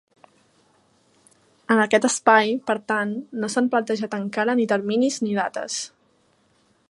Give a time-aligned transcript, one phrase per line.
[1.75, 3.13] En aquest espai, per tant,
[3.43, 5.79] no s’han plantejat encara ni terminis ni dates.